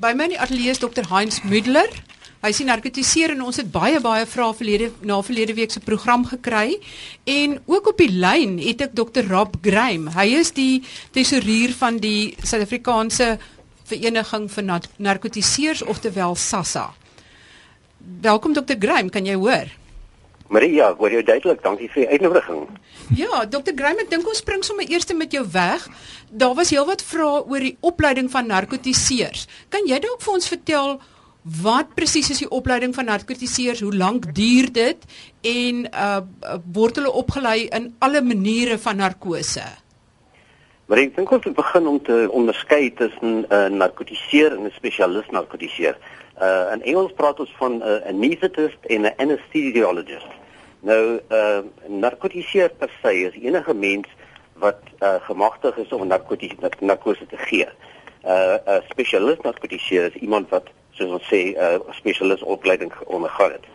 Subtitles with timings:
[0.00, 1.04] By my ateljee is Dr.
[1.10, 1.90] Heinz Müdler.
[2.40, 6.22] Hy sien narkotiseer en ons het baie baie vrae verlede na verlede week se program
[6.24, 6.78] gekry
[7.28, 9.28] en ook op die lyn het ek Dr.
[9.28, 10.08] Rob Grime.
[10.16, 10.80] Hy is die
[11.12, 13.34] tesourier van die Suid-Afrikaanse
[13.92, 16.86] Vereniging vir Narkotiseers oftewel SASSA.
[18.24, 18.80] Welkom Dr.
[18.80, 19.68] Grime, kan jy hoor?
[20.50, 21.62] Maria, hoor jou duidelik.
[21.62, 22.66] Dankie vir die uitnodiging.
[23.14, 23.70] Ja, Dr.
[23.78, 25.86] Grime, ek dink ons spring sommer eers met jou weg.
[26.30, 29.46] Daar was heelwat vrae oor die opleiding van narkotiseers.
[29.70, 30.98] Kan jy dalk vir ons vertel
[31.40, 33.80] Wat presies is die opleiding van narkotiseers?
[33.80, 35.04] Hoe lank duur dit
[35.40, 36.18] en uh
[36.72, 39.64] word hulle opgelei in alle maniere van narkose?
[40.90, 44.72] Maar ek dink ons moet begin om te onderskei tussen 'n uh, narkotiseer en 'n
[44.76, 45.96] spesialis narkotiseer.
[46.36, 50.39] Uh in Engels praat ons van 'n uh, anesthetist en 'n anesthesiologist.
[50.80, 54.08] Nou uh narkotiseer per se is enige mens
[54.52, 56.06] wat uh gemagtig is om
[56.80, 57.68] narkose te gee.
[58.24, 63.52] Uh 'n spesialis narkotiseer is iemand wat soos ons sê 'n uh, spesialis opleiding ondergaan
[63.52, 63.66] het.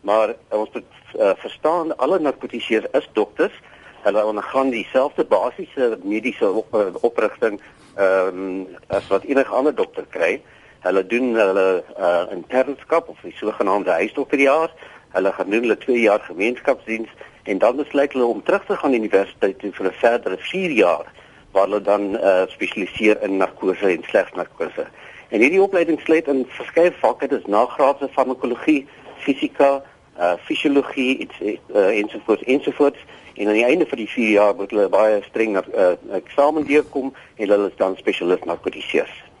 [0.00, 0.84] Maar uh, ons moet
[1.18, 3.54] uh, verstaan alle narkotiseers is dokters.
[4.02, 7.60] Hulle ondergaan dieselfde basiese mediese op, oprigting
[7.94, 10.42] ehm um, as wat enige ander dokter kry.
[10.80, 14.70] Hulle doen hulle uh, internskap of die sogenaamde huisdokterjaar.
[15.12, 17.08] Hulle gaan doen hulle 2 jaar gemeenskapsdiens
[17.42, 21.06] en dan besluit hulle om terug te gaan universiteit toe vir 'n verdere 4 jaar
[21.52, 24.86] waar hulle dan uh, spesialiseer in narkose en slegs narkose.
[25.28, 29.82] En hierdie opleiding sluit in verskeie vakke, dis nagraadse farmakologie, fisika,
[30.18, 32.98] uh fisiologie, iets uh, ensovoorts ensovoorts.
[33.34, 36.66] En aan die einde van die 4 jaar moet hulle baie streng na uh, eksamen
[36.68, 39.31] deurkom en hulle is dan spesialis narkotiseers.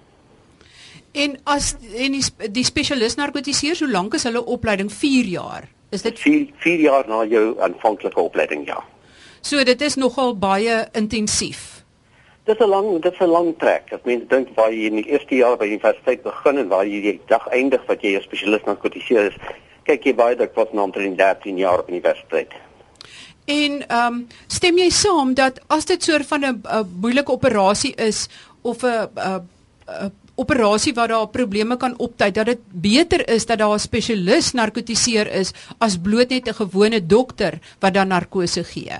[1.12, 4.92] En as en die, die spesialis narkotiseers, hoe lank is hulle opleiding?
[4.92, 5.68] 4 jaar.
[5.92, 8.80] Is dit 4 4 jaar na jou aanvanklike opleiding, ja.
[9.44, 11.84] So dit is nogal baie intensief.
[12.44, 13.92] Dit is 'n lang dit is 'n lang trek.
[13.92, 17.00] Ek meen dink waar jy in die eerste jaar by universiteit begin en waar jy
[17.00, 19.36] die dag eindig wat jy 'n spesialis narkotiseer is,
[19.84, 22.52] kyk jy baie dat wat nou omtrent 13 jaar op universiteit.
[23.44, 26.62] En ehm um, stem jy saam dat as dit soort van 'n
[27.00, 28.28] moeilike operasie is
[28.62, 29.08] of 'n
[29.86, 34.52] 'n operasie waar daar probleme kan opduik dat dit beter is dat daar 'n spesialis
[34.52, 38.98] narkotiseer is as bloot net 'n gewone dokter wat dan narkose gee?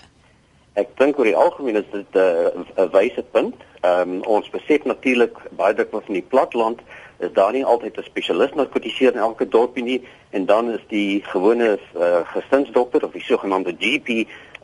[0.75, 3.55] Ek dink oor die algemeen is dit 'n uh, 'n wyse punt.
[3.81, 6.81] Ehm um, ons besef natuurlik baie dikwels in die platland
[7.19, 11.23] is daar nie altyd 'n spesialis narkotiseer in elke dorpie nie en dan is die
[11.25, 14.09] gewone uh, gesinsdokter of die sogenaamde GP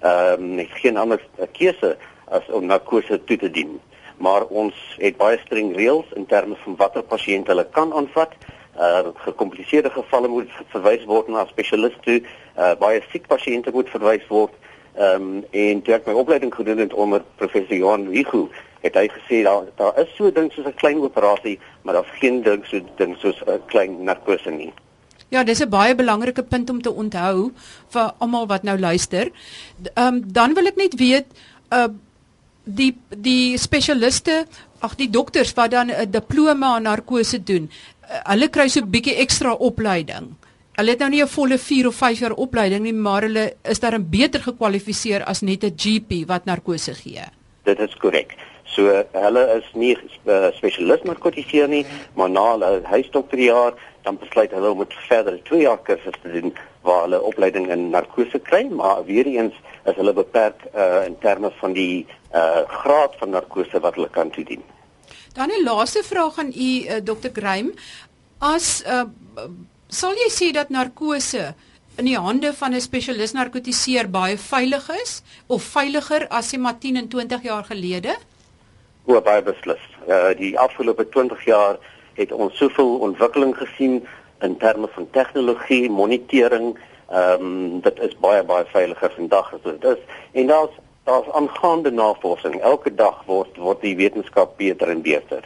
[0.00, 1.20] ehm um, geen ander
[1.52, 3.80] keuse as om narkose toe te dien.
[4.18, 8.32] Maar ons het baie streng reëls in terme van watter pasiënte hulle kan aanvat.
[8.78, 12.22] Uh gekompliseerde gevalle moet verwys word na 'n spesialis toe.
[12.56, 14.54] Uh baie siek pasiënte moet verwys word.
[14.98, 18.48] Ehm um, en toe ek my opleiding gedoen het onder professor Johan Wigu,
[18.82, 22.42] het hy gesê daar daar is so ding soos 'n klein operasie, maar daar's geen
[22.42, 24.72] ding so ding soos 'n klein narkose nie.
[25.28, 27.52] Ja, dis 'n baie belangrike punt om te onthou
[27.88, 29.30] vir almal wat nou luister.
[29.94, 31.26] Ehm um, dan wil ek net weet
[31.70, 31.88] uh
[32.68, 34.44] die die spesialiste,
[34.84, 38.90] ag die dokters wat dan 'n diploma in narkose doen, uh, hulle kry so 'n
[38.90, 40.36] bietjie ekstra opleiding.
[40.78, 43.80] Hulle het nou nie 'n volle 4 of 5 jaar opleiding nie, maar hulle is
[43.80, 47.24] daar 'n beter gekwalifiseer as net 'n GP wat narkose gee.
[47.64, 48.36] Dit is korrek.
[48.64, 49.96] So hulle is nie
[50.26, 55.60] uh, spesialis narkotiseer nie, maar na hulle huisdokterjaar dan besluit hulle om 'n verdere 2
[55.60, 56.52] jaar kursus te doen
[56.82, 61.50] waar hulle opleiding in narkose kry, maar weer eens is hulle beperk uh, in terme
[61.60, 64.62] van die uh, graad van narkose wat hulle kan toedien.
[65.32, 67.30] Dan 'n laaste vraag aan u uh, Dr.
[67.32, 67.72] Grime.
[68.38, 69.02] As uh,
[69.88, 71.54] Sal jy sê dat narkose
[71.96, 76.78] in die hande van 'n spesialis narkotiseer baie veilig is of veiliger as se maar
[76.78, 78.16] 10 en 20 jaar gelede?
[79.06, 79.80] O, baie beslis.
[80.06, 81.78] Uh, die afgelope 20 jaar
[82.14, 84.06] het ons soveel ontwikkeling gesien
[84.40, 86.78] in terme van tegnologie, monitering.
[87.10, 89.98] Ehm um, dit is baie baie veiliger vandag as dit is.
[90.32, 92.60] En daar's daar's aangaande navorsing.
[92.60, 95.44] Elke dag word word die wetenskap beter en beter.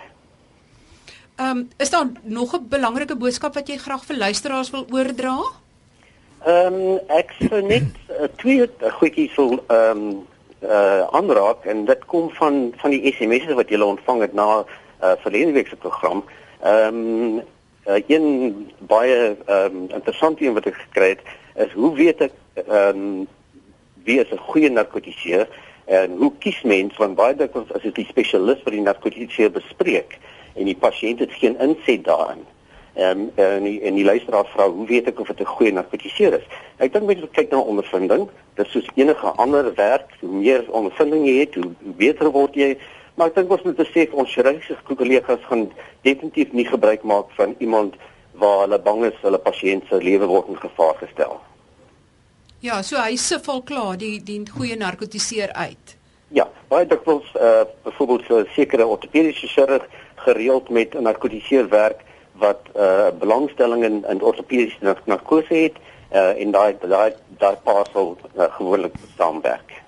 [1.37, 5.37] Ehm um, is daar nog 'n belangrike boodskap wat jy graag vir luisteraars wil oordra?
[6.45, 8.69] Ehm um, ek sou net uh, twee
[8.99, 10.27] goedjies wil ehm um,
[10.63, 14.65] uh aanraak en dit kom van van die SMS'e wat jy ontvang het na
[15.03, 16.25] uh verlede week se program.
[16.63, 17.43] Ehm um,
[17.87, 18.27] uh, een
[18.79, 21.23] baie um, interessante een wat ek gekry het
[21.67, 23.29] is hoe weet ek ehm um,
[24.05, 25.49] wie is 'n goeie narkotiseer
[25.85, 30.19] en hoe kies mens want baie dikwels as dit die spesialis vir die narkotiseer bespreek
[30.55, 32.43] en die pasiënt het geen inset daarin.
[32.95, 35.73] Ehm um, en die, en die luisteraar vra hoe weet ek of dit 'n goeie
[35.73, 36.47] narkotiseer is?
[36.77, 38.29] Ek dink mense kyk na ondervinding.
[38.55, 42.77] Dit is soos enige ander werk, hoe meer ondervinding jy het, hoe beter word jy.
[43.15, 45.67] Maar ek dink ons moet besef ons chirurgiese kollegas gaan
[46.03, 47.97] definitief nie gebruik maak van iemand
[48.41, 51.41] waar hulle bang is hulle pasiënt se lewe word in gevaar gestel.
[52.63, 55.97] Ja, so hy sif al klaar die die goeie narkotiseer uit.
[56.33, 59.85] Ja, baie dikwels eh uh, byvoorbeeld so sekere ortopediese chirurg
[60.25, 62.01] gereeld met 'n narkotiseer werk
[62.33, 65.77] wat eh uh, belangstelling in in ortopediese narkose het
[66.09, 69.82] eh uh, en daai daai daai paasel uh, gewoonlik saamwerk.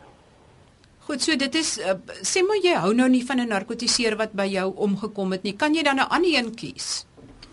[1.05, 4.33] Goed, so dit is uh, sê maar jy hou nou nie van 'n narkotiseer wat
[4.33, 5.53] by jou omgekom het nie.
[5.53, 7.05] Kan jy dan 'n ander een kies?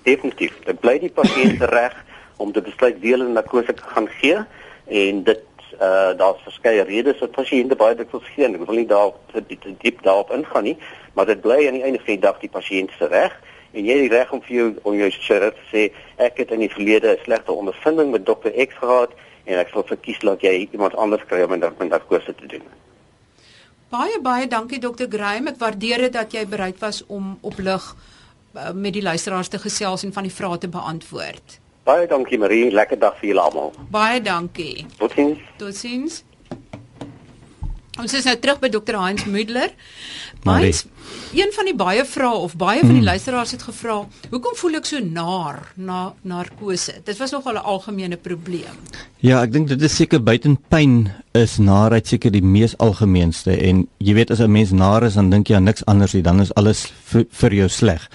[0.03, 0.55] Definitief.
[0.65, 1.95] Dit bly die pasiënt reg
[2.37, 4.37] om te besluit wie hulle narkose gaan gee
[4.87, 5.43] en dit
[5.81, 8.47] uh daar's verskeie redes wat pasiënte baie dikwels gee.
[8.47, 10.77] Ek wil nie daar te, te diep daarop ingaan nie,
[11.13, 13.35] maar dit bly aan die einde van die dag die pasiënt se reg
[13.73, 15.83] en jy het die reg om vir jou om jou chirurg te sê
[16.23, 19.11] ek het in die verlede 'n slegte ondervinding met dokter X gehad
[19.43, 22.63] en ek sal verkies dat jy iemand anders kry om met narkose te doen.
[23.91, 25.49] Baie baie dankie dokter Graham.
[25.51, 27.87] Ek waardeer dit dat jy bereid was om op lig
[28.55, 31.57] uh, met die luisteraars te gesels en van die vrae te beantwoord.
[31.83, 33.73] Baie dankie Marie, lekker dag vir julle almal.
[33.91, 34.85] Baie dankie.
[34.95, 35.43] Totsiens.
[35.59, 36.21] Totsiens.
[38.01, 38.97] Ons is nou terug by Dr.
[38.97, 39.27] Heinz.
[39.29, 40.71] Marie.
[40.71, 40.85] Heinz,
[41.37, 43.99] een van die baie vrae of baie van die luisteraars het gevra,
[44.31, 46.95] hoekom voel ek so naar na narkose?
[47.05, 48.73] Dit was nogal 'n algemene probleem.
[49.19, 53.87] Ja, ek dink dit is seker buiten pyn is naarheid seker die mees algemeenste en
[53.97, 56.41] jy weet as 'n mens naar is dan dink jy aan niks anders nie, dan
[56.41, 58.09] is alles vir, vir jou sleg.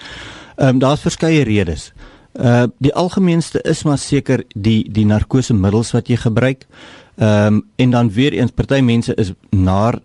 [0.57, 1.93] Ehm um, daar's verskeie redes.
[2.33, 6.65] Uh die algemeenste is maar seker die die narkosemiddels wat jy gebruik.
[7.17, 9.99] Ehm um, en dan weer eens party mense is naar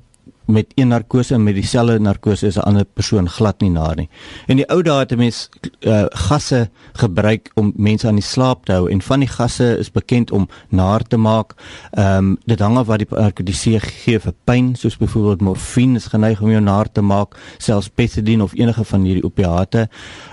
[0.47, 4.09] met een narkose en met dieselfde narkose is 'n ander persoon glad nie naar nie.
[4.47, 5.49] En die ou dae het mense
[5.81, 9.91] uh, gasse gebruik om mense aan die slaap te hou en van die gasse is
[9.91, 11.55] bekend om naar te maak.
[11.91, 16.06] Ehm um, dit hang af wat die narkotise gee vir pyn, soos byvoorbeeld morfine is
[16.06, 19.88] geneig om jou naar te maak, selfs Pethidine of enige van hierdie opiate.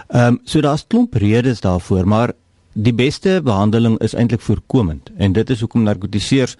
[0.08, 2.32] Ehm um, so daar's klomp redes daarvoor, maar
[2.74, 6.56] die beste behandeling is eintlik voorkomend en dit is hoekom narkotiseers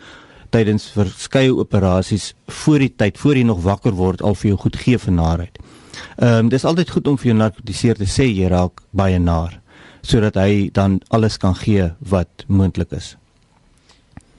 [0.50, 4.76] tydens verskeie operasies voor die tyd voor jy nog wakker word al vir jou goed
[4.82, 5.60] gee vir naarheid.
[6.18, 9.60] Ehm um, dis altyd goed om vir jou narkotiseer te sê jy raak baie naar
[10.02, 13.16] sodat hy dan alles kan gee wat moontlik is.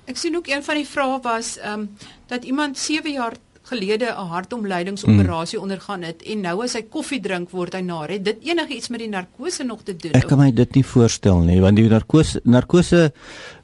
[0.09, 1.89] Ek sien ook een van die vrae was ehm um,
[2.27, 3.37] dat iemand 7 jaar
[3.71, 5.63] gelede 'n hartomleidingsoperasie mm.
[5.63, 8.11] ondergaan het en nou as hy koffie drink word hy naar.
[8.11, 10.13] Het dit enigiets met die narkose nog te doen?
[10.13, 13.13] Ek kan my dit nie voorstel nie want die narkose narkose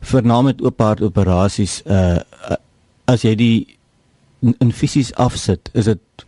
[0.01, 2.21] vernaam met oop hart operasies uh
[3.07, 3.77] as jy die
[4.61, 6.26] in fisies afsit, is dit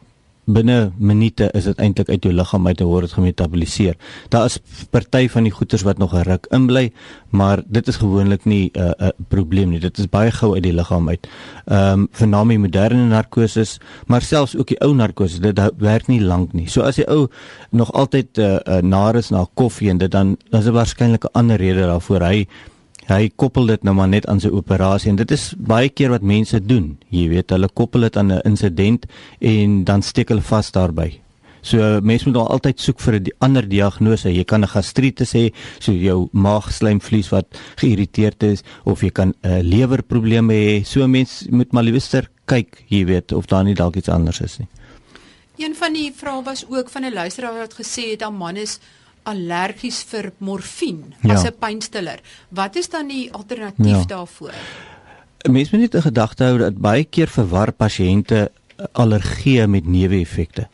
[0.49, 3.97] binne minute is dit eintlik uit jou liggaam uit en word dit gemetaboliseer.
[4.33, 4.59] Daar is
[4.91, 6.93] party van die goeters wat nog 'n ruk inbly,
[7.31, 9.81] maar dit is gewoonlik nie 'n uh, 'n uh, probleem nie.
[9.81, 11.29] Dit is baie gou uit die liggaam uit.
[11.67, 16.21] Ehm um, vernaam die moderne narkoses, maar selfs ook die ou narkose, dit werk nie
[16.21, 16.69] lank nie.
[16.69, 17.29] So as die ou
[17.71, 20.75] nog altyd 'n uh, uh, naar is na koffie en dit dan dan is daar
[20.75, 22.23] waarskynlik 'n ander rede daarvoor.
[22.23, 22.47] Hy
[23.09, 26.23] hy koppel dit nou maar net aan sy operasie en dit is baie keer wat
[26.23, 26.97] mense doen.
[27.11, 29.07] Jy weet, hulle koppel dit aan 'n insident
[29.41, 31.21] en dan steek hulle vas daarbey.
[31.63, 34.29] So mense moet al altyd soek vir 'n ander diagnose.
[34.29, 37.47] Jy kan 'n gastritis hê, so jou maagslijmvlies wat
[37.77, 40.85] geïrriteerd is of jy kan 'n uh, lewerprobleme hê.
[40.85, 44.59] So mense moet maar liewer kyk, jy weet, of daar nie dalk iets anders is
[44.59, 44.69] nie.
[45.59, 48.79] Een van die vrae was ook van 'n luisteraar wat gesê het 'n man is
[49.29, 51.35] allergies vir morfine ja.
[51.35, 52.21] as 'n pynstiller.
[52.49, 54.05] Wat is dan die alternatief ja.
[54.15, 54.55] daarvoor?
[55.51, 58.51] Mense moet net 'n gedagte hou dat baie keer verwar pasiënte
[58.93, 60.69] allergie met neeweffekte.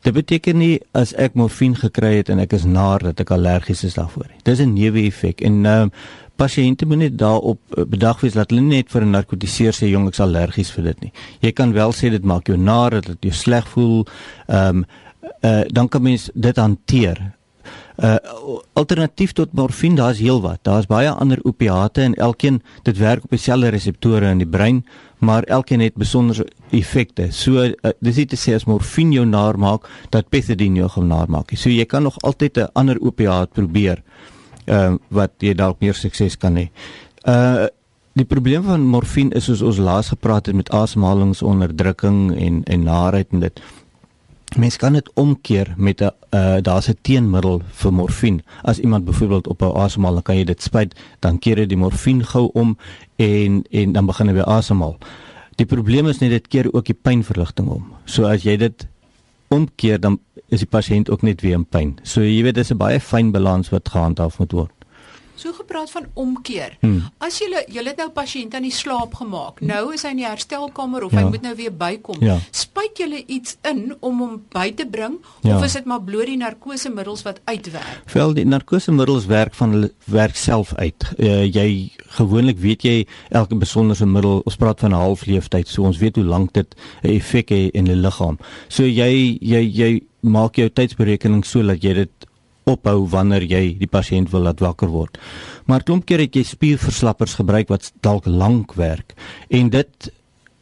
[0.00, 3.84] Dit beteken nie as ek morfine gekry het en ek is naar dat ek allergies
[3.84, 4.40] is daarvoor nie.
[4.42, 5.90] Dis 'n neeweffek en ehm uh,
[6.40, 10.08] pasiënte moet net daarop eh, bedag wees dat hulle net vir 'n narkotiseer sê jong
[10.08, 11.12] ek's allergies vir dit nie.
[11.40, 14.06] Jy kan wel sê dit maak jou naar, dat dit jou sleg voel.
[14.48, 14.84] Ehm um,
[15.44, 17.32] uh, dan kan mens dit hanteer
[18.00, 18.16] uh
[18.72, 20.62] alternatief tot morfine daar's heelwat.
[20.64, 24.84] Daar's baie ander opiate en elkeen dit werk op dieselfde reseptore in die brein,
[25.18, 27.28] maar elkeen het besondere effekte.
[27.30, 31.10] So uh, dis nie te sê as morfine jou naar maak dat pethidine jou gaan
[31.12, 31.52] naar maak.
[31.56, 34.02] So jy kan nog altyd 'n ander opiaat probeer
[34.66, 36.70] uh wat jy dalk meer sukses kan hê.
[37.26, 37.68] Uh
[38.12, 43.28] die probleem van morfine is soos ons laas gepraat het met asemhalingsonderdrukking en en naarheid
[43.30, 43.60] en dit
[44.56, 48.42] Mens kan dit omkeer met 'n uh, daar's 'n teenmiddel vir morfine.
[48.62, 51.76] As iemand byvoorbeeld op 'n asemhaal, dan kan jy dit spuit, dan keer jy die
[51.76, 52.76] morfine gou om
[53.16, 54.98] en en dan begin hy weer asemhaal.
[55.56, 57.92] Die probleem is net dit keer ook die pynverligting om.
[58.04, 58.86] So as jy dit
[59.48, 61.98] omkeer dan is die pasiënt ook net weer in pyn.
[62.02, 64.79] So jy weet dis 'n baie fyn balans wat gehandhaaf moet word.
[65.40, 66.76] So gepraat van omkeer.
[66.80, 67.06] Hmm.
[67.18, 69.60] As jy jy het nou pasiënt aan die slaap gemaak.
[69.64, 71.22] Nou is hy in die herstelkamer of ja.
[71.22, 72.20] hy moet nou weer bykom.
[72.24, 72.36] Ja.
[72.52, 75.56] Spuit jy iets in om hom by te bring Ja.
[75.56, 78.02] of is dit maar bloot die narkosemiddels wat uitwerk?
[78.12, 81.08] Wel die narkosemiddels werk van hulle werk self uit.
[81.16, 85.98] Uh, jy gewoonlik weet jy elke besonderse middel, ons praat van 'n halfleeftyd, so ons
[85.98, 88.38] weet hoe lank dit 'n effek het in die liggaam.
[88.68, 92.10] So jy jy jy maak jou tydsberekening so dat jy dit
[92.64, 95.18] ophou wanneer jy die pasiënt wil laat wakker word.
[95.66, 99.14] Maar klomp keer het jy spierverslappers gebruik wat dalk lank werk
[99.48, 100.10] en dit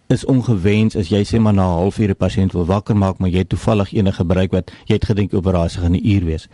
[0.08, 3.30] is ongewens as jy sê maar na 'n halfuur 'n pasiënt wil wakker maak maar
[3.30, 6.48] jy het toevallig enige gebruik wat jy het gedink operasie gaan 'n uur wees.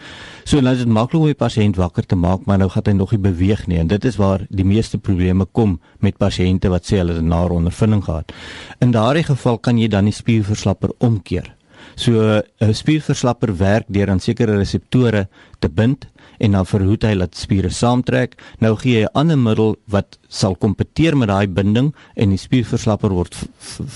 [0.44, 2.92] So dan is dit maklik om die pasiënt wakker te maak maar nou gaan hy
[2.92, 6.84] nog nie beweeg nie en dit is waar die meeste probleme kom met pasiënte wat
[6.84, 8.32] sê hulle het 'n nare ondervinding gehad.
[8.80, 11.54] In daardie geval kan jy dan die spierverslapper omkeer.
[11.94, 16.06] So 'n spierverslapper werk deur aan sekere reseptore te bind
[16.38, 18.34] en dan verhoed hy dat spiere saamtrek.
[18.58, 23.10] Nou gee jy 'n ander middel wat sal kompeteer met daai binding en die spierverslapper
[23.10, 23.34] word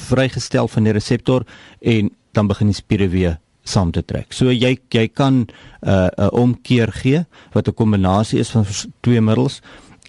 [0.09, 1.45] vrygestel van die reseptor
[1.81, 4.33] en dan begin die spiere weer saam te trek.
[4.33, 5.47] So jy jy kan 'n
[5.83, 8.67] uh, 'n omkeer gee wat 'n kombinasie is van
[9.01, 9.61] twee middels.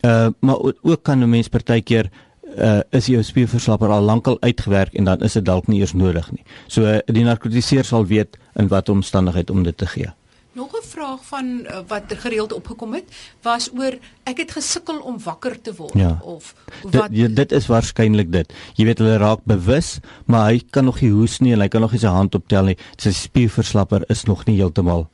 [0.03, 2.10] Uh maar ook kan 'n mens partykeer
[2.58, 6.32] uh is jou spierverslapper al lankal uitgewerk en dan is dit dalk nie eers nodig
[6.32, 6.44] nie.
[6.68, 10.10] So uh, die narkotiseer sal weet in watter omstandigheid om dit te gee.
[10.53, 13.06] Nog 'n vraag van uh, wat gereeld opgekom het,
[13.41, 16.20] was oor ek het gesukkel om wakker te word Ja.
[16.24, 18.53] of wat ja, dit is waarskynlik dit.
[18.75, 21.82] Jy weet hulle raak bewus, maar hy kan nog nie hoes nie en hy kan
[21.82, 22.77] nog nie sy hand optel nie.
[22.98, 25.08] Sy spierverslapper is nog nie heeltemal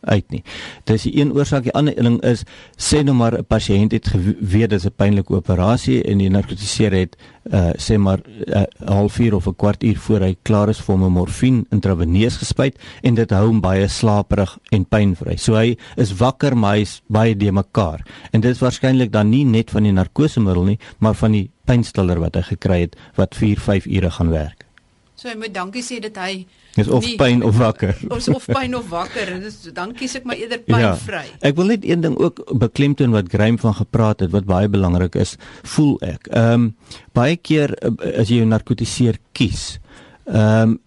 [0.00, 0.42] uit nie.
[0.84, 2.44] Dis die een oorsaak, die ander ding is
[2.76, 7.16] sê nou maar 'n pasiënt het geweet dis 'n pynlike operasie en die narkotiseer het
[7.52, 11.12] uh sê maar 'n uh, halfuur of 'n kwartuur voor hy klaar is vir 'n
[11.12, 15.36] morfine intraveneus gespuit en dit hou hom baie slaperig en pynvry.
[15.36, 18.06] So hy is wakker maar hy's baie de mekaar.
[18.30, 22.20] En dit is waarskynlik dan nie net van die narkosemiddel nie, maar van die pynstiller
[22.20, 24.69] wat hy gekry het wat 4-5 ure gaan werk.
[25.20, 26.46] So hy moet dankie sê dat hy
[26.76, 27.96] Dis of nie- pyn of wakker.
[28.14, 29.26] of of pyn of wakker.
[29.40, 31.24] Dit is dan kies ek maar eerder pynvry.
[31.26, 34.68] Ja, ek wil net een ding ook beklemtoon wat Graham van gepraat het wat baie
[34.70, 35.36] belangrik is,
[35.76, 36.30] voel ek.
[36.30, 36.68] Ehm um,
[37.12, 37.90] baie keer uh,
[38.22, 39.78] as jy jou narkotiseer kies.
[40.30, 40.78] Ehm um,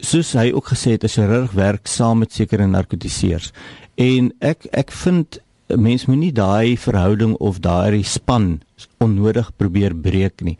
[0.00, 3.50] soos hy ook gesê het, 'n chirurg werk saam met sekere narkotiseers.
[3.96, 5.40] En ek ek vind
[5.76, 8.60] mens moenie daai verhouding of daai span
[8.98, 10.56] onnodig probeer breek nie.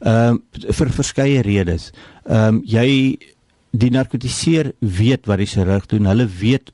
[0.00, 1.90] Ehm um, vir verskeie redes.
[2.26, 3.18] Ehm um, jy
[3.70, 6.08] die narkotiseer weet wat die chirurg doen.
[6.08, 6.72] Hulle weet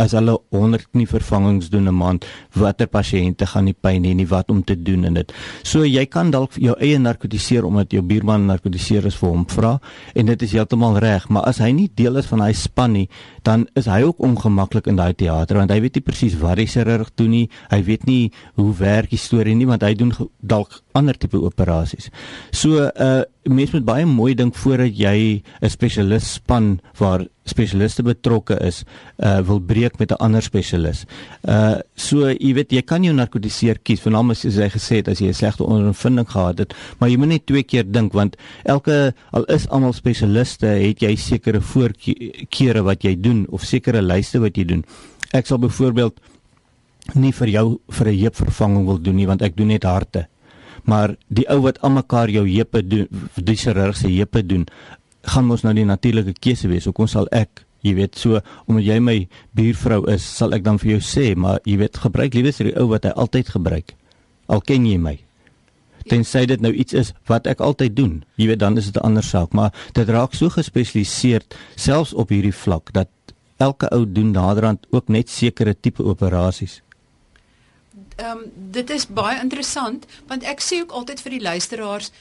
[0.00, 4.50] as hulle 100 knievervangings doen 'n maand, watter pasiënte gaan nie pyn hê nie, wat
[4.50, 5.32] om te doen in dit.
[5.62, 9.80] So jy kan dalk jou eie narkotiseer omdat jou buurman narkotiseer is vir hom vra
[10.14, 13.08] en dit is heeltemal reg, maar as hy nie deel is van hy span nie,
[13.42, 16.66] dan is hy ook ongemaklik in daai teater want hy weet nie presies wat die
[16.66, 17.48] chirurg doen nie.
[17.70, 22.10] Hy weet nie hoe werk die storie nie want hy doen dalk ander tipe operasies.
[22.50, 28.02] So 'n uh, mens moet baie mooi dink voordat jy 'n spesialis span waar spesialiste
[28.02, 28.84] betrokke is,
[29.18, 31.04] uh wil breek met 'n ander spesialis.
[31.42, 35.18] Uh so jy weet jy kan jou narkotiseer kies, veral as jy gesê het as
[35.18, 39.14] jy 'n slegte ondervinding gehad het, maar jy moet net twee keer dink want elke
[39.32, 44.56] al is almal spesialiste, het jy sekere voorkeure wat jy doen of sekere lyste wat
[44.56, 44.84] jy doen.
[45.32, 46.20] Ek sal byvoorbeeld
[47.14, 50.28] nie vir jou vir 'n heupvervanging wil doen nie want ek doen net harte.
[50.88, 54.66] Maar die ou wat almekaar jou heupe doen, die chirurg se heupe doen,
[55.22, 56.88] gaan mos nou die natuurlike keuse wees.
[56.90, 59.16] Hoekom sal ek, jy weet, so omdat jy my
[59.58, 62.88] buurvrou is, sal ek dan vir jou sê, maar jy weet, gebruik liewer die ou
[62.90, 63.94] wat hy altyd gebruik.
[64.50, 65.16] Al ken jy my.
[66.10, 68.14] Tensy dit nou iets is wat ek altyd doen.
[68.40, 71.42] Jy weet, dan is dit 'n ander saak, maar dit raak so gespesialiseer
[71.76, 73.08] selfs op hierdie vlak dat
[73.56, 76.82] elke ou doen naderhand ook net sekere tipe operasies.
[78.22, 82.12] Ehm um, dit is baie interessant want ek sê ook altyd vir die luisteraars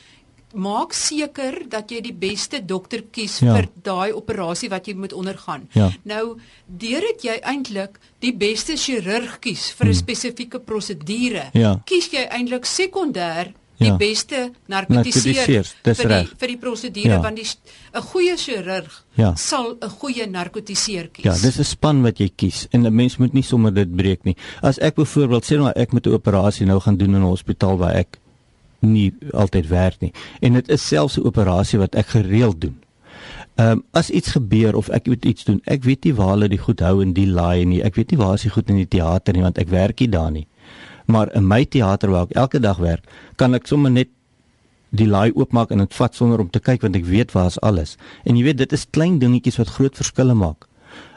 [0.54, 3.54] maak seker dat jy die beste dokter kies Ja.
[3.56, 5.68] vir daai operasie wat jy moet ondergaan.
[5.74, 5.90] Ja.
[6.04, 11.62] Nou deurdat jy eintlik die beste chirurg kies vir 'n spesifieke prosedure, Hmm.
[11.62, 11.82] Ja.
[11.86, 13.98] kies jy eintlik sekondêr die Ja.
[13.98, 15.46] beste narkotiseer
[15.84, 16.34] vir die reg.
[16.38, 17.22] vir die prosedure Ja.
[17.22, 17.46] want die
[17.96, 19.34] 'n goeie chirurg Ja.
[19.36, 21.24] sal 'n goeie narkotiseer kies.
[21.26, 24.24] Ja, dis 'n span wat jy kies en 'n mens moet nie sommer dit breek
[24.24, 24.36] nie.
[24.62, 27.78] As ek byvoorbeeld sê nou ek moet 'n operasie nou gaan doen in 'n hospitaal
[27.78, 28.18] waar ek
[28.82, 30.12] nie altyd werk nie
[30.42, 32.78] en dit is selfs 'n operasie wat ek gereeld doen.
[33.58, 36.48] Ehm um, as iets gebeur of ek moet iets doen, ek weet nie waar hulle
[36.50, 37.82] die goed hou in die laai nie.
[37.84, 40.08] Ek weet nie waar is die goed in die teater nie want ek werk nie
[40.10, 40.48] daar nie.
[41.12, 44.10] Maar in my teater waar ek elke dag werk, kan ek sommer net
[44.92, 47.60] die laai oopmaak en dit vat sonder om te kyk want ek weet waar is
[47.64, 47.96] alles.
[48.28, 50.68] En jy weet dit is klein dingetjies wat groot verskille maak.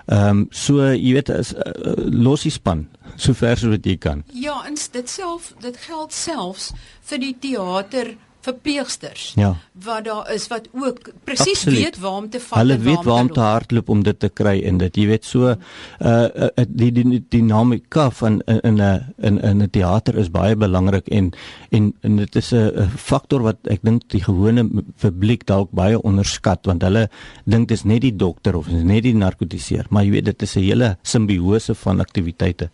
[0.04, 2.84] Ehm um, so jy weet is uh, los die span
[3.16, 4.22] sover so wat jy kan.
[4.36, 6.72] Ja, en dit self dit geld selfs
[7.08, 9.54] vir die teater verpleegsters ja.
[9.84, 13.32] wat daar is wat ook presies weet waar om te vat Hulle weet waar om
[13.32, 15.56] te hardloop om dit te kry en dit jy weet so uh,
[16.04, 21.32] uh die die dinamika van in 'n in 'n teater is baie belangrik en
[21.70, 24.68] en en dit is 'n faktor wat ek dink die gewone
[25.00, 27.08] publiek dalk baie onderskat want hulle
[27.44, 30.56] dink dit is net die dokter of net die narkotiseer maar jy weet dit is
[30.56, 32.70] 'n hele simbiose van aktiwiteite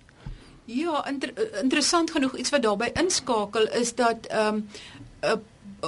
[0.70, 4.68] Ja, inter, interessant genoeg iets wat daarbey inskakel is dat ehm um,
[5.20, 5.40] 'n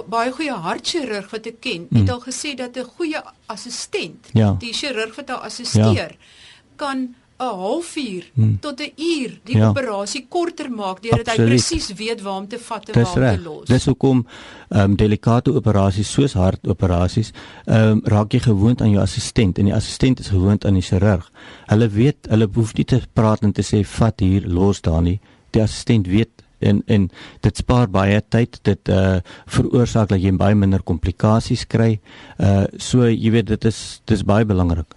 [0.08, 2.02] baie goeie hartchirurg wat ek ken, hmm.
[2.02, 4.56] het al gesê dat 'n goeie assistent, ja.
[4.58, 6.76] die chirurg wat haar assisteer, ja.
[6.76, 8.58] kan 'n halfuur hmm.
[8.60, 9.68] tot 'n uur die ja.
[9.68, 13.42] operasie korter maak deurdat hy presies weet waar om te vat en waar om te
[13.42, 13.66] los.
[13.66, 14.26] Dis hoekom
[14.68, 17.32] ehm um, delikate operasies soos hartoperasies
[17.64, 20.86] ehm um, raak jy gewoond aan jou assistent en die assistent is gewoond aan die
[20.90, 21.30] chirurg.
[21.66, 25.20] Hulle weet, hulle hoef nie te praat en te sê vat hier los daar nie.
[25.50, 28.58] Die assistent weet en en dit spaar baie tyd.
[28.62, 32.00] Dit uh veroorsaak dat jy baie minder komplikasies kry.
[32.38, 34.94] Uh so jy weet dit is dis baie belangrik.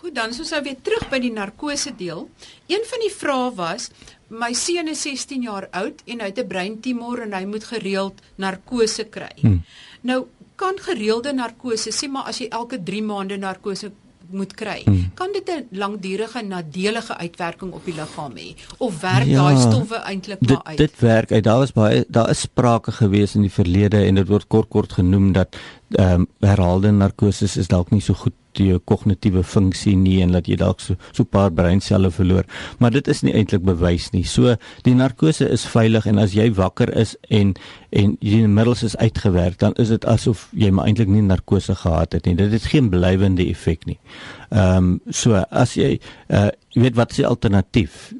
[0.00, 2.28] Goed dan soos nou weer terug by die narkose deel.
[2.66, 3.90] Een van die vrae was
[4.28, 8.20] my seun is 16 jaar oud en hy het 'n breintumor en hy moet gereeld
[8.36, 9.34] narkose kry.
[9.40, 9.62] Hmm.
[10.00, 10.26] nou
[10.56, 13.92] kan gereelde narkose sê maar as jy elke 3 maande narkose
[14.30, 14.82] moet kry.
[14.84, 15.10] Hmm.
[15.14, 19.96] Kan dit 'n langdurige nadelige uitwerking op die liggaam hê of werk ja, daai stowwe
[19.96, 20.76] eintlik maar uit?
[20.76, 21.44] Dit werk uit.
[21.44, 24.92] Daar was baie daar is sprake gewees in die verlede en dit word kort kort
[24.92, 25.56] genoem dat
[25.88, 28.32] ehm um, herhaalde narkose is dalk nie so goed
[28.66, 32.44] jou kognitiewe funksie nie en dat jy dalk so so 'n paar breinselle verloor.
[32.78, 34.24] Maar dit is nie eintlik bewys nie.
[34.24, 37.54] So die narkose is veilig en as jy wakker is en
[37.90, 42.12] en die middels is uitgewerk, dan is dit asof jy maar eintlik nie narkose gehad
[42.12, 42.34] het nie.
[42.34, 43.98] Dit het geen blywende effek nie.
[44.50, 48.12] Ehm um, so as jy uh jy weet wat die alternatief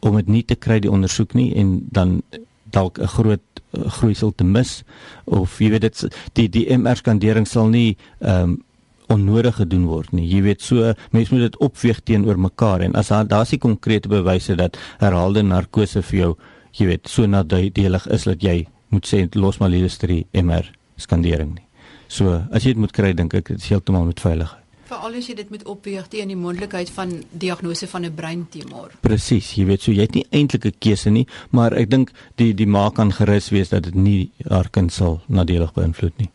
[0.00, 2.22] om dit nie te kry die ondersoek nie en dan
[2.70, 3.40] dalk 'n groot
[3.72, 4.82] uh, groeisel te mis
[5.24, 8.64] of jy weet dit die die MR skandering sal nie ehm um,
[9.12, 10.26] onnodig gedoen word nie.
[10.28, 14.08] Jy weet so mense moet dit opweeg teenoor mekaar en as daar daar's die konkrete
[14.08, 16.32] bewyse dat herhaalde narkose vir jou,
[16.72, 21.66] jy weet, so nadelig is dat jy moet sê los maar listerie MR skandering nie.
[22.08, 24.62] So as jy dit moet kry dink ek dit is heeltemal met veiligheid.
[24.86, 28.92] Veral as jy dit moet opweeg teen die moontlikheid van diagnose van 'n breintumor.
[29.02, 32.54] Presies, jy weet so jy het nie eintlik 'n keuse nie, maar ek dink die
[32.54, 36.30] die ma kan gerus wees dat dit nie haar kind sal nadelig beïnvloed nie.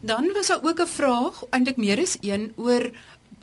[0.00, 2.90] Dan was daar ook 'n vraag, eintlik meer as een oor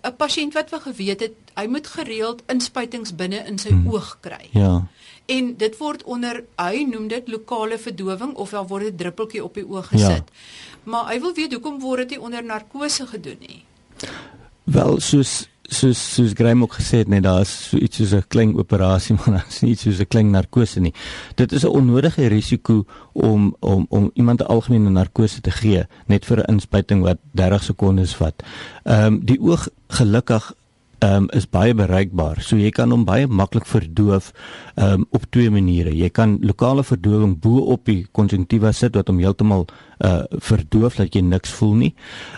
[0.04, 3.88] 'n pasiënt wat we geweet het hy moet gereeld inspuitings binne in sy hmm.
[3.94, 4.50] oog kry.
[4.52, 4.88] Ja.
[5.26, 9.54] En dit word onder hy noem dit lokale verdowing of wel word 'n druppeltjie op
[9.54, 10.28] die oog gesit.
[10.28, 10.34] Ja.
[10.84, 13.64] Maar hy wil weet hoekom word dit nie onder narkose gedoen nie.
[14.64, 18.28] Wel soos soos soos Graham ook gesê het net daar is so iets soos 'n
[18.28, 20.94] klein operasie maar daar is nie iets soos 'n klein narkose nie.
[21.36, 26.26] Dit is 'n onnodige risiko om om om iemand 'n algemene narkose te gee net
[26.26, 28.44] vir 'n inspuiting wat 30 sekondes vat.
[28.84, 30.54] Ehm um, die oog gelukkig
[31.04, 32.42] um, is baie bereikbaar.
[32.42, 34.32] So jy kan hom baie maklik verdoof
[34.76, 35.94] um, op twee maniere.
[35.96, 39.68] Jy kan lokale verdowing bo op die konjunktiva sit wat hom heeltemal
[40.04, 41.92] uh verdoof dat jy niks voel nie.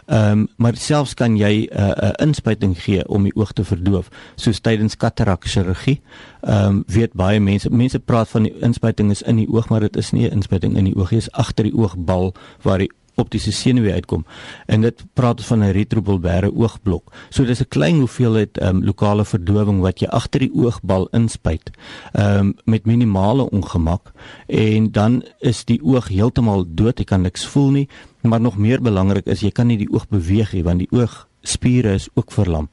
[0.06, 3.54] Ehm um, maar selfs kan jy 'n uh, 'n uh, inspuiting gee om die oog
[3.54, 6.01] te verdoof, soos tydens katarak chirurgie.
[6.41, 9.80] Ehm um, weet baie mense mense praat van die inspuiting is in die oog, maar
[9.80, 12.78] dit is nie 'n inspuiting in die oog nie, dit is agter die oogbal waar
[12.78, 14.25] die optiese senuwee uitkom.
[14.65, 17.12] En dit praat van 'n retrobulbare oogblok.
[17.30, 21.71] So dis 'n klein hoeveelheid um, lokale verdowing wat jy agter die oogbal inspuit.
[22.13, 24.12] Ehm um, met minimale ongemak
[24.47, 27.89] en dan is die oog heeltemal dood, jy kan niks voel nie,
[28.21, 31.93] maar nog meer belangrik is jy kan nie die oog beweeg nie want die oogspiere
[31.93, 32.69] is ook verlam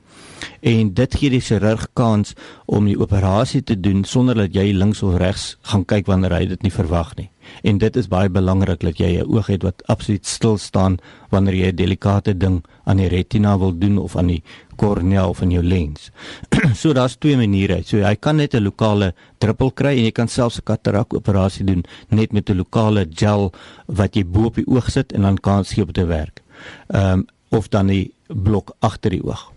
[0.60, 2.34] en dit gee die chirurg kans
[2.66, 6.46] om die operasie te doen sonder dat jy links of regs gaan kyk wanneer hy
[6.46, 7.28] dit nie verwag nie.
[7.66, 10.98] En dit is baie belangrik dat jy 'n oog het wat absoluut stil staan
[11.30, 14.42] wanneer jy 'n delikate ding aan die retina wil doen of aan die
[14.76, 16.10] kornea of in jou lens.
[16.80, 17.82] so daar's twee maniere.
[17.84, 21.64] So jy kan net 'n lokale druppel kry en jy kan selfs 'n katarak operasie
[21.64, 23.52] doen net met 'n lokale gel
[23.86, 26.42] wat jy bo op die oog sit en dan kan dit op te werk.
[26.88, 29.51] Ehm um, of dan die blok agter die oog.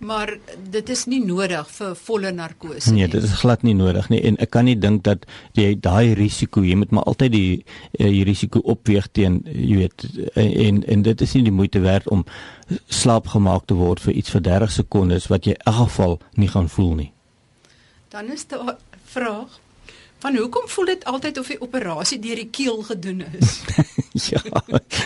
[0.00, 0.32] Maar
[0.70, 3.02] dit is nie nodig vir volle narkose nee, nie.
[3.02, 5.26] Nee, dit is glad nie nodig nie en ek kan nie dink dat
[5.58, 7.64] jy daai risiko, jy moet maar altyd die
[7.98, 10.06] eh, die risiko opweeg teen jy weet
[10.40, 12.24] en en dit is nie die moeite werd om
[12.88, 16.48] slaap gemaak te word vir iets vir 30 sekondes wat jy in elk geval nie
[16.48, 17.10] gaan voel nie.
[18.08, 19.60] Dan is daar 'n vraag
[20.20, 23.60] van hoekom voel dit altyd of die operasie deur die keel gedoen is?
[24.32, 24.42] ja,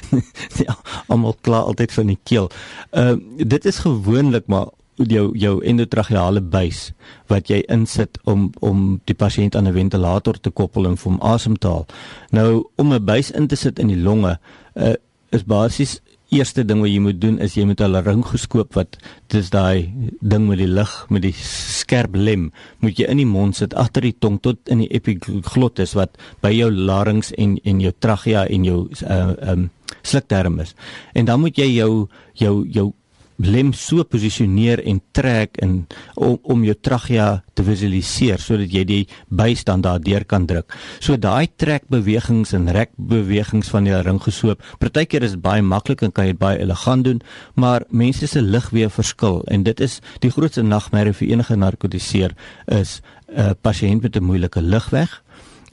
[0.66, 0.76] ja,
[1.06, 2.50] almal kla altyd van die keel.
[2.90, 6.92] Ehm uh, dit is gewoonlik maar jou jou endotracheale buis
[7.28, 11.20] wat jy insit om om die pasiënt aan 'n ventilator te koppel en vir hom
[11.22, 11.86] asem te haal.
[12.30, 14.38] Nou om 'n buis in te sit in die longe
[14.74, 14.94] uh,
[15.30, 16.00] is basies
[16.34, 18.96] eerste ding wat jy moet doen is jy moet 'n laryngoskoop wat
[19.28, 23.56] dis daai ding met die lug met die skerp lem moet jy in die mond
[23.56, 27.92] sit agter die tong tot in die epiglottis wat by jou larynx en en jou
[27.98, 29.70] trachea en jou uh um
[30.04, 30.74] slukdarm is.
[31.14, 32.92] En dan moet jy jou jou jou
[33.36, 39.00] lem so posisioneer en trek in om om jou trachea te visualiseer sodat jy die
[39.28, 40.74] bystand daardeur kan druk.
[41.00, 46.36] So daai trekbewegings en rekbewegings van die ringgesoop, partykeer is baie maklik en kan jy
[46.38, 47.22] baie elegant doen,
[47.54, 53.00] maar mense se ligweef verskil en dit is die grootste nagmerrie vir enige narkotiseer is
[53.34, 55.23] 'n uh, pasiënt met 'n moeilike ligweg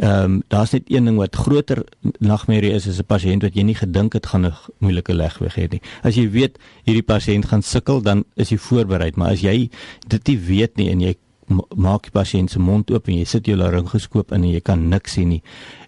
[0.01, 1.83] Ehm um, daar's net een ding wat groter
[2.19, 5.67] nagmerrie is as 'n pasiënt wat jy nie gedink het gaan 'n moeilike legweg hê
[5.69, 5.81] nie.
[6.03, 9.69] As jy weet hierdie pasiënt gaan sukkel, dan is jy voorberei, maar as jy
[10.07, 11.15] dit nie weet nie en jy
[11.75, 14.89] maak die pasiënt se mond oop en jy sit jou laryngoskoop in en jy kan
[14.89, 15.43] niks sien nie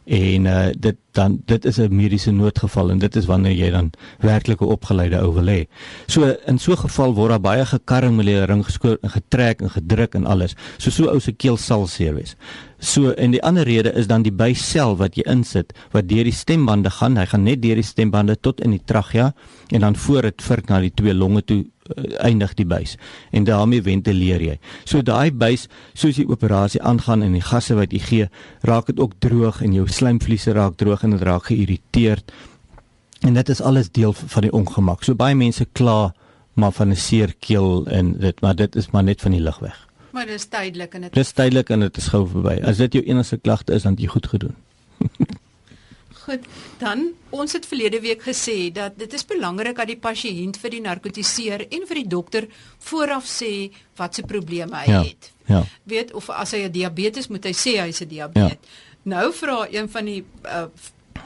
[0.06, 3.91] en uh, dit dan dit is 'n mediese noodgeval en dit is wanneer jy dan
[4.19, 5.67] werklike opgeleide ou wil hê.
[6.08, 9.62] So in so 'n geval word daar baie gekarring met die ring geskoor en getrek
[9.62, 10.56] en gedruk en alles.
[10.78, 12.36] So so ou se keel sal seer wees.
[12.80, 16.36] So en die ander rede is dan die bysel wat jy insit wat deur die
[16.36, 17.17] stembande gaan.
[17.17, 19.34] Hy gaan net deur die stembande tot in die trachea
[19.71, 22.97] en dan voor dit vir na die twee longe toe uh, eindig die buis
[23.32, 24.58] en daarmee ventileer jy.
[24.84, 28.30] So daai buis soos die operasie aangaan en die gasse wat jy gee,
[28.67, 32.31] raak dit ook droog en jou slijmvliese raak droog en dit raak geïrriteerd.
[33.21, 35.03] En dit is alles deel van die ongemak.
[35.03, 36.13] So baie mense kla
[36.53, 39.59] maar van 'n seer keel en dit maar dit is maar net van die lug
[39.59, 39.87] weg.
[40.11, 42.59] Maar dit is tydelik en dit Dis tydelik en dit is gou verby.
[42.63, 44.55] As dit jou enigste klagte is, dan jy goed gedoen.
[46.23, 46.39] Goed,
[46.79, 50.81] dan ons het verlede week gesê dat dit is belangrik dat die pasiënt vir die
[50.81, 52.47] narkotiseer en vir die dokter
[52.79, 55.31] vooraf sê wat se probleme hy Ja, het.
[55.51, 55.63] ja.
[55.83, 58.57] Weet of as hy 'n diabetes moet hy sê hy's 'n diabetes.
[59.03, 60.65] Nou vra een van die uh,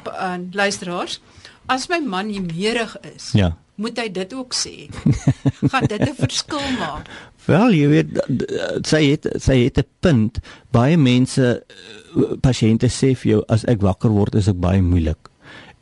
[0.07, 1.19] uh, luisteraars,
[1.67, 3.55] as my man hemerig is, Ja.
[3.75, 4.87] moet hy dit ook sê?
[5.71, 7.05] Gaan dit 'n verskil maak?
[7.45, 10.39] Wel, jy weet d- d- sy het sy het 'n punt.
[10.71, 15.29] Baie mense eh, pasiënte sê vir jou as ek wakker word is ek baie moeilik.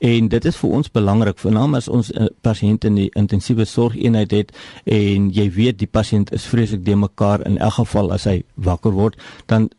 [0.05, 3.65] En dit is vir ons belangrik, veral as ons 'n uh, pasiënt in die intensiewe
[3.65, 4.51] sorgeenheid het
[4.85, 8.91] en jy weet die pasiënt is vreeslik de mekaar in elk geval as hy wakker
[8.91, 9.69] word, dan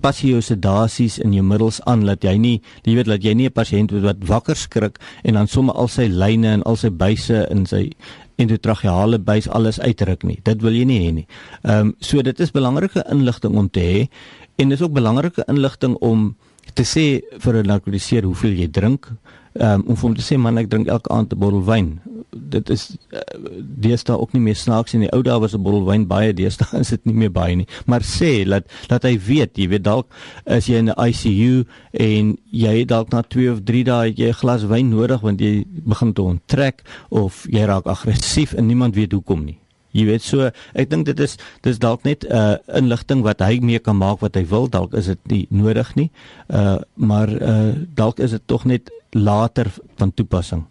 [0.00, 3.34] pas jy jou sedasies in jou middels aan dat jy nie, jy weet dat jy
[3.34, 6.90] nie 'n pasiënt wat wakker skrik en dan sommer al sy lyne en al sy
[6.90, 7.90] buise in sy
[8.36, 10.40] endotracheale buis alles uitruk nie.
[10.44, 11.26] Dit wil jy nie hê nie.
[11.64, 14.08] Ehm um, so dit is belangrike inligting om te hê
[14.56, 16.36] en dis ook belangrike inligting om
[16.74, 19.08] te sê vir 'n narkotiseer hoeveel jy drink.
[19.52, 21.88] Um, om vir hom te sê man ek drink elke aand 'n bottel wyn.
[22.30, 23.18] Dit is uh,
[23.58, 26.78] deesdae ook nie meer snaaks in die ou dae was 'n bottel wyn baie deesdae
[26.84, 27.66] is dit nie meer baie nie.
[27.86, 30.06] Maar sê dat dat hy weet, jy weet dalk
[30.46, 34.18] is jy in 'n ICU en jy het dalk na 2 of 3 dae het
[34.18, 38.66] jy 'n glas wyn nodig want jy begin te onttrek of jy raak aggressief en
[38.66, 39.58] niemand weet hoekom nie.
[39.92, 43.58] Jy weet so, ek dink dit is dis dalk net 'n uh, inligting wat hy
[43.60, 46.10] mee kan maak wat hy wil, dalk is dit nie nodig nie.
[46.48, 50.64] Uh maar uh dalk is dit tog net later van toepassing.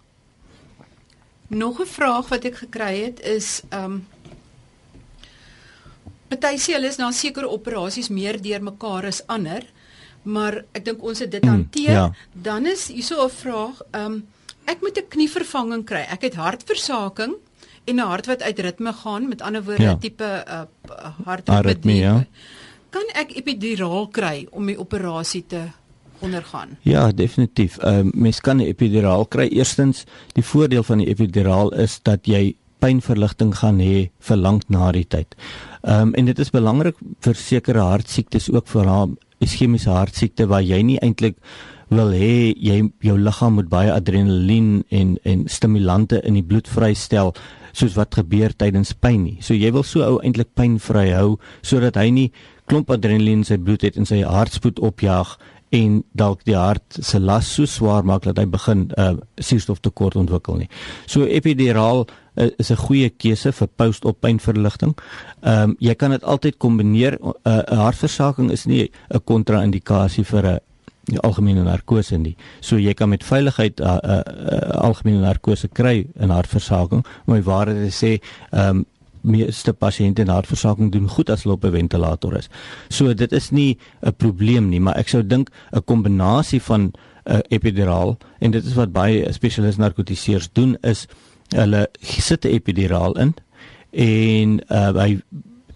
[1.50, 4.06] Nog 'n vraag wat ek gekry het is um,
[6.30, 9.64] Party sê hulle is na sekere operasies meer deurmekaar as ander,
[10.24, 11.92] maar ek dink ons het dit Mm, hanteer.
[11.92, 12.14] ja.
[12.34, 14.28] Dan is hierso 'n vraag, um,
[14.66, 16.06] ek moet 'n knievervanging kry.
[16.10, 17.34] Ek het hartversaking
[17.90, 19.96] en 'n hart wat uit ritme gaan, met ander woorde 'n Ja.
[19.98, 20.62] tipe uh,
[21.26, 21.94] hartritme.
[21.96, 22.26] ja.
[22.90, 25.62] Kan ek epiduraal kry om die operasie te
[26.20, 26.78] ondergaan?
[26.82, 27.78] Ja, definitief.
[27.78, 29.48] Ehm uh, mens kan 'n epiduraal kry.
[29.48, 34.92] Eerstens, die voordeel van die epiduraal is dat jy pynverligting gaan hê vir lank na
[34.92, 35.36] die tyd.
[35.82, 39.08] Ehm um, en dit is belangrik vir sekere hartsiektes ook vir haar
[39.40, 41.36] iskemiese hartsiekte waar jy nie eintlik
[41.90, 47.34] wil hê jy jou liggaam moet baie adrenalien en en stimulante in die bloed vrystel
[47.74, 49.38] soos wat gebeur tydens pyn nie.
[49.42, 52.32] So jy wil so ou eintlik pynvry hou sodat hy nie
[52.70, 55.38] klomp adrenalien in sy bloed het en sy hartspoed opjaag
[55.76, 60.64] en dalk die hart se las so swaar maak dat hy begin uh, suurstoftekort ontwikkel
[60.64, 60.70] nie.
[61.06, 64.96] So epiduraal uh, is 'n goeie keuse vir post-op pynverligting.
[65.44, 67.18] Ehm um, jy kan dit altyd kombineer.
[67.22, 70.60] 'n uh, Hartversaking is nie 'n kontra-indikasie vir 'n
[71.10, 72.36] die algemene narkose nie.
[72.62, 77.38] So jy kan met veiligheid 'n uh, uh, uh, algemene narkose kry in hartversaking, maar
[77.38, 78.20] my waarheid is sê
[78.52, 78.86] ehm um,
[79.22, 82.50] meeste pasiënte in hartversaking doen goed as hulle op 'n ventilator is.
[82.90, 86.94] So dit is nie 'n probleem nie, maar ek sou dink 'n kombinasie van
[87.26, 91.08] uh, epiduraal en dit is wat baie spesialis narkotiseers doen is
[91.50, 93.34] hulle sit 'n epiduraal in
[93.92, 95.22] en uh, hy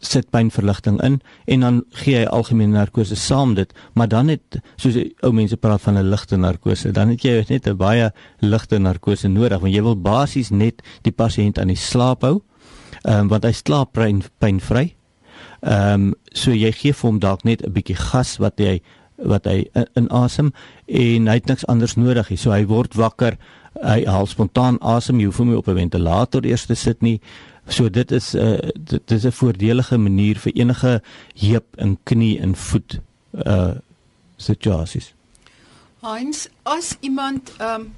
[0.04, 3.74] sit pynverligting in en dan gee hy algemene narkose saam dit.
[3.94, 7.68] Maar dan het soos ou mense praat van 'n ligte narkose dan het jy net
[7.68, 12.22] 'n baie ligte narkose nodig want jy wil basies net die pasiënt aan die slaap
[12.22, 12.42] hou
[13.04, 14.96] um, want hy slaap pyn pynvry.
[15.62, 18.82] Ehm um, so jy gee vir hom dalk net 'n bietjie gas wat hy
[19.18, 20.52] wat hy inasem
[20.88, 22.38] in en hy het niks anders nodig nie.
[22.38, 23.38] So hy word wakker
[23.82, 27.22] hy haal spontaan asem jy hoef hom nie op 'n ventilator eers te sit nie
[27.68, 31.02] So dit is 'n uh, dit is 'n voordelige manier vir enige
[31.36, 33.00] heup en knie en voet
[33.34, 33.72] uh
[34.36, 35.14] situasies.
[36.02, 37.94] Heinz, as iemand ehm um,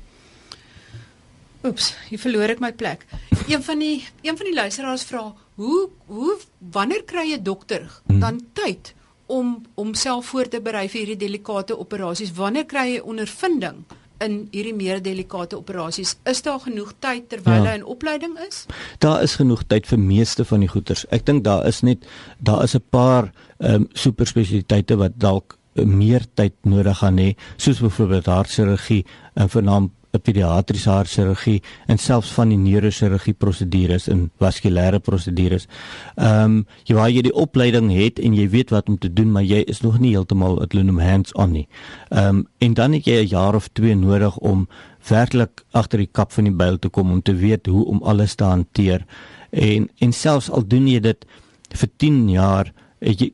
[1.66, 3.08] Oeps, hier verloor ek my plek.
[3.50, 8.20] Een van die een van die luisteraars vra, hoe hoe wanneer kry 'n dokter hmm.
[8.20, 8.94] dan tyd
[9.26, 12.34] om homself voor te berei vir hierdie delikate operasies?
[12.34, 13.86] Wanneer kry hy ondervinding?
[14.24, 16.16] In hierdie meer delikate operasies.
[16.24, 17.72] Is daar genoeg tyd terwyl ja.
[17.72, 18.66] hy in opleiding is?
[19.00, 21.06] Daar is genoeg tyd vir meeste van die goeters.
[21.10, 22.06] Ek dink daar is net
[22.40, 27.82] daar is 'n paar ehm um, superspesialiteite wat dalk meer tyd nodig gaan hê, soos
[27.84, 35.68] byvoorbeeld hartchirurgie en vernaam pediatriese hartchirurgie en selfs van die neurochirurgie prosedures en vaskulêre prosedures.
[36.16, 39.32] Ehm um, jy waar jy die opleiding het en jy weet wat om te doen,
[39.32, 41.68] maar jy is nog nie heeltemal at Lunum hands on nie.
[42.10, 44.68] Ehm um, en dan het jy 'n jaar of 2 nodig om
[45.10, 48.36] werklik agter die kap van die byl te kom om te weet hoe om alles
[48.36, 49.06] te hanteer.
[49.50, 51.26] En en selfs al doen jy dit
[51.70, 53.32] vir 10 jaar, jy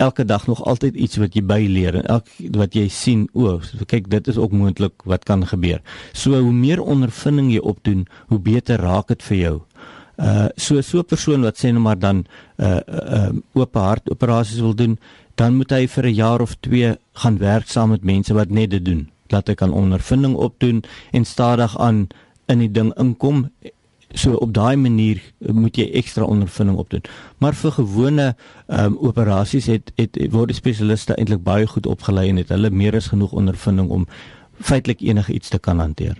[0.00, 3.84] elke dag nog altyd iets wat jy byleer en elke wat jy sien o, so,
[3.88, 5.82] kyk dit is ook moontlik wat kan gebeur.
[6.12, 9.56] So hoe meer ondervinding jy opdoen, hoe beter raak dit vir jou.
[10.20, 12.24] Uh so so 'n persoon wat sê nou maar dan
[12.58, 14.98] uh uh oop hart operasies wil doen,
[15.36, 18.70] dan moet hy vir 'n jaar of 2 gaan werk saam met mense wat net
[18.70, 19.08] dit doen.
[19.28, 20.82] Laat hy kan ondervinding opdoen
[21.12, 22.08] en stadig aan
[22.48, 23.50] in die ding inkom
[24.14, 27.04] So op daai manier moet jy ekstra ondervinding opdoen.
[27.38, 28.26] Maar vir gewone
[28.66, 32.70] ehm um, operasies het het word die spesialiste eintlik baie goed opgelei en het hulle
[32.70, 34.08] meer as genoeg ondervinding om
[34.60, 36.18] feitelik enige iets te kan hanteer.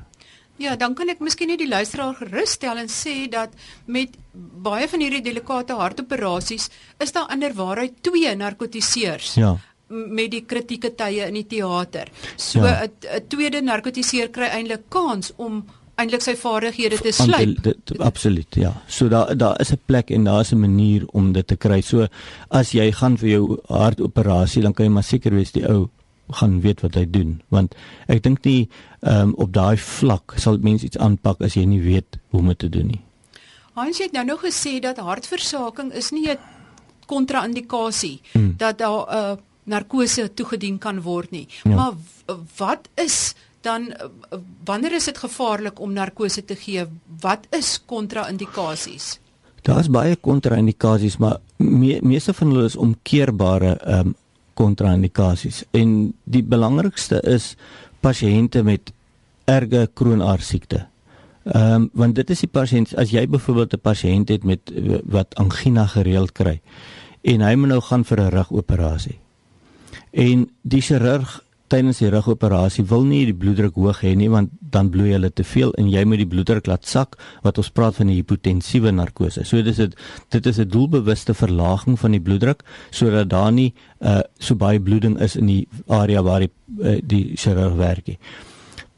[0.60, 3.54] Ja, dan kan ek miskien net die luisteraar gerus stel en sê dat
[3.86, 4.16] met
[4.62, 6.68] baie van hierdie delikate hartoperasies
[7.00, 9.34] is daar inderwaarheid twee narkotiseers.
[9.40, 9.56] Ja
[9.90, 12.10] met die kritieke tye in die teater.
[12.36, 13.18] So 'n ja.
[13.28, 15.64] tweede narkotiseer kry eintlik kans om
[16.00, 17.70] eintlik sy vaardighede te slyp.
[18.00, 18.72] Absoluut, ja.
[18.88, 21.80] So daar daar is 'n plek en daar is 'n manier om dit te kry.
[21.80, 22.06] So
[22.48, 25.88] as jy gaan vir jou hartoperasie, dan kan jy maar seker wees die ou
[26.30, 27.74] gaan weet wat hy doen, want
[28.06, 28.68] ek dink nie
[29.00, 32.58] um, op daai vlak sal mense iets aanpak as jy nie weet hoe om dit
[32.58, 33.00] te doen nie.
[33.72, 36.38] Hans het nou nog gesê dat hartversaking is nie 'n
[37.06, 38.54] kontra-indikasie hmm.
[38.56, 41.46] dat daar 'n uh, narkose toegedien kan word nie.
[41.62, 41.74] Ja.
[41.74, 41.92] Maar
[42.56, 46.86] wat is dan eh, wanneer is dit gevaarlik om narkose te gee?
[47.20, 49.18] Wat is kontra-indikasies?
[49.62, 54.14] Daar is baie kontra-indikasies, maar me, meeste van hulle is omkeerbare ehm um,
[54.60, 55.62] kontra-indikasies.
[55.72, 57.54] En die belangrikste is
[58.04, 58.92] pasiënte met
[59.48, 60.86] erge kroonaar siekte.
[61.44, 64.72] Ehm um, want dit is die pasiënt as jy byvoorbeeld 'n pasiënt het met
[65.04, 66.60] wat angina gereeld kry
[67.22, 69.18] en hy moet nou gaan vir 'n rugoperasie.
[70.10, 74.90] En die chirurg tydens die rugoperasie wil nie die bloeddruk hoog hê nie want dan
[74.90, 78.08] bloei hulle te veel en jy moet die bloeddruk laat sak wat ons praat van
[78.08, 79.44] 'n hipotensiewe narkose.
[79.44, 79.94] So dis dit
[80.30, 85.20] dit is 'n doelbewuste verlaging van die bloeddruk sodat daar nie uh, so baie bloeding
[85.20, 86.52] is in die area waar die
[86.82, 88.18] uh, die chirurg werk nie.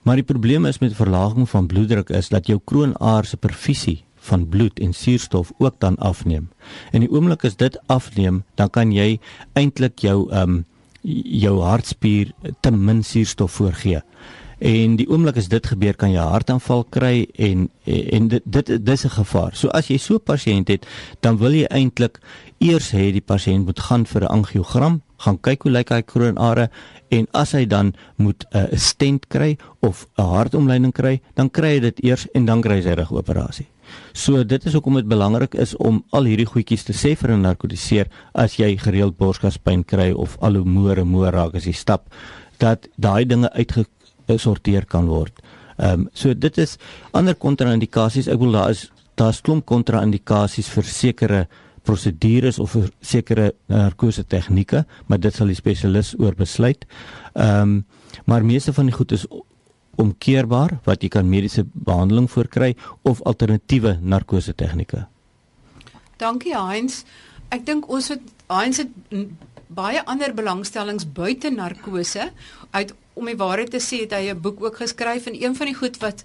[0.02, 4.48] Maar die probleem is met verlaging van bloeddruk is dat jou kroonaar se perfusie van
[4.48, 6.48] bloed en suurstof ook dan afneem.
[6.90, 9.18] En die oomblik as dit afneem, dan kan jy
[9.52, 10.64] eintlik jou ehm um,
[11.02, 14.02] jou hartspier te min suurstof voorgee.
[14.62, 19.04] En die oomblik as dit gebeur kan jy hartaanval kry en en dit dit dis
[19.04, 19.56] 'n gevaar.
[19.56, 20.86] So as jy so 'n pasiënt het,
[21.20, 22.20] dan wil jy eintlik
[22.58, 26.70] eers hê die pasiënt moet gaan vir 'n angiogram, gaan kyk hoe lyk hy kroonare
[27.08, 31.74] en as hy dan moet 'n uh, stent kry of 'n hartomleiding kry, dan kry
[31.74, 33.71] hy dit eers en dan kry hy sy rugoperasie.
[34.12, 37.42] So dit is hoekom dit belangrik is om al hierdie goedjies te sê vir 'n
[37.42, 42.08] narkotiseer as jy gereeld borskaspyn kry of al hoe moer moer raak as jy stap
[42.58, 45.32] dat daai dinge uitgesorteer kan word.
[45.78, 46.76] Ehm um, so dit is
[47.12, 48.28] ander kontra-indikasies.
[48.28, 51.46] Ek wil daar is daar's klomp kontra-indikasies vir sekere
[51.82, 56.86] prosedures of vir sekere narkose tegnieke, maar dit sal die spesialis oor besluit.
[57.34, 57.84] Ehm um,
[58.28, 59.24] maar meeste van die goed is
[59.96, 65.06] omkeerbaar wat jy kan mediese behandeling voorkry of alternatiewe narkose tegnieke.
[66.16, 67.02] Dankie Heinz.
[67.52, 68.90] Ek dink ons het Heinz het
[69.72, 72.30] baie ander belangstellings buite narkose.
[72.70, 75.66] Uit om die waarheid te sê, het hy 'n boek ook geskryf en een van
[75.66, 76.24] die goed wat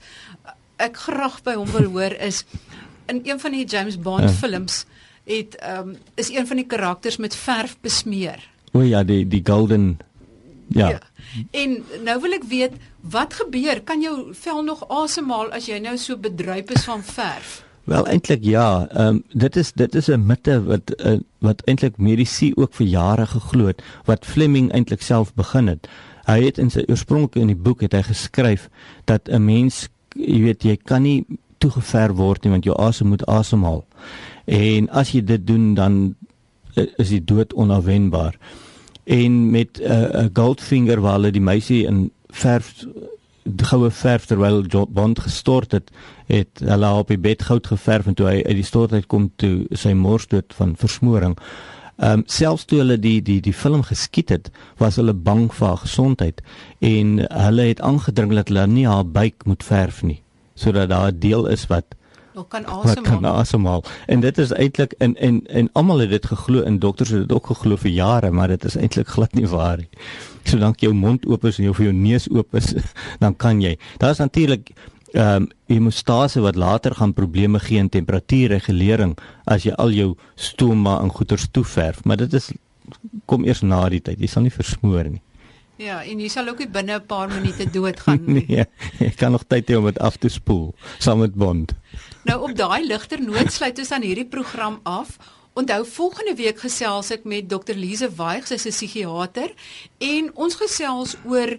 [0.78, 2.46] ek graag by hom wil hoor is
[3.08, 4.30] in een van die James Bond ja.
[4.30, 4.86] films
[5.28, 8.50] het ehm um, is een van die karakters met verf besmeer.
[8.72, 10.00] O ja, die die golden
[10.68, 10.90] ja.
[10.90, 11.00] ja.
[11.52, 13.82] En nou wil ek weet wat gebeur?
[13.84, 17.64] Kan jou vel nog asemhaal as jy nou so bedruip is van verf?
[17.88, 21.98] Wel eintlik ja, ehm um, dit is dit is 'n mitte wat uh, wat eintlik
[21.98, 25.88] medisy ook vir jare geglo het wat Fleming eintlik self begin het.
[26.26, 28.70] Hy het in sy oorspronklik in die boek het hy geskryf
[29.06, 31.26] dat 'n mens, jy weet, jy kan nie
[31.58, 33.86] toegever word nie want jou asem moet asemhaal.
[34.46, 36.16] En as jy dit doen dan
[36.76, 38.36] uh, is die dood onverwenbaar.
[39.08, 42.86] En met 'n uh, 'n Goldfinger waar hulle die meisie in verf
[43.56, 45.92] goue verf terwyl Bond gestort het,
[46.26, 49.32] het hulle op die bed goud geverf en toe hy uit die stort uit kom
[49.36, 51.38] toe sy mors dood van versmoring.
[51.98, 55.68] Ehm um, selfs toe hulle die die die film geskiet het, was hulle bang vir
[55.68, 56.42] haar gesondheid
[56.80, 60.22] en hulle het aangedring dat hulle nie haar buik moet verf nie
[60.58, 61.96] sodat daar 'n deel is wat
[62.38, 63.20] nog kan asemhaal.
[63.20, 63.84] Kan asemhaal.
[64.06, 67.34] En dit is eintlik in en en almal het dit geglo en dokters het dit
[67.34, 69.90] ook geglo vir jare, maar dit is eintlik glad nie waar nie.
[70.44, 72.74] Solank jou mond oop is en jou vir jou neus oop is,
[73.24, 73.76] dan kan jy.
[73.98, 74.72] Daar is natuurlik
[75.12, 81.00] ehm um, hemostase wat later gaan probleme gee in temperatuurregulering as jy al jou stoma
[81.02, 82.52] en goeters toeverf, maar dit is
[83.26, 84.20] kom eers na die tyd.
[84.20, 85.22] Jy sal nie versmoor nie.
[85.78, 88.46] Ja, en jy sal ook nie binne 'n paar minute doodgaan nie.
[88.48, 88.66] nee,
[89.00, 91.74] jy kan nog tyd hê om dit af te spoel saam met bond.
[92.28, 95.14] Nou op daai ligter noot sluit ons aan hierdie program af.
[95.58, 99.54] Onthou volgende week gesels ek met Dr Lize Waig, sy's 'n psigiater,
[99.98, 101.56] en ons gesels oor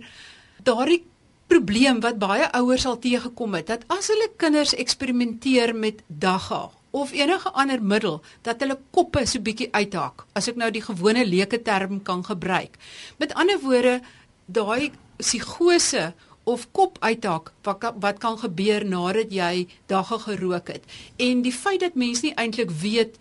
[0.62, 1.04] daardie
[1.46, 7.12] probleem wat baie ouers al teëgekom het dat as hulle kinders eksperimenteer met dagga of
[7.12, 10.26] enige ander middel dat hulle koppe so bietjie uithak.
[10.34, 12.76] As ek nou die gewone leuke term kan gebruik.
[13.16, 14.00] Met ander woorde,
[14.46, 16.12] daai psigose
[16.48, 20.86] of kop uithak wat wat kan gebeur nadat jy dagga gerook het.
[21.16, 23.20] En die feit dat mense nie eintlik weet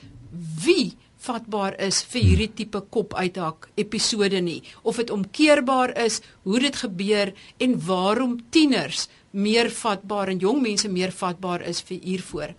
[0.63, 0.95] wie
[1.27, 6.75] vatbaar is vir hierdie tipe kop uithak episode nie of dit omkeerbaar is, hoe dit
[6.83, 12.53] gebeur en waarom tieners meer vatbaar en jong mense meer vatbaar is vir hiervoor.